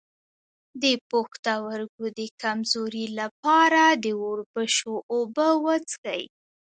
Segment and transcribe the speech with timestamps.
[0.83, 6.23] د پښتورګو د کمزوری لپاره د وربشو اوبه وڅښئ